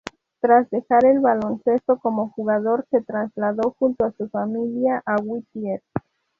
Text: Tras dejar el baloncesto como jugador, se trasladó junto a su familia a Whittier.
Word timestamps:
Tras 0.39 0.67
dejar 0.71 1.05
el 1.05 1.19
baloncesto 1.19 1.99
como 1.99 2.31
jugador, 2.31 2.87
se 2.89 3.03
trasladó 3.03 3.75
junto 3.77 4.03
a 4.05 4.11
su 4.13 4.27
familia 4.29 5.03
a 5.05 5.17
Whittier. 5.17 5.83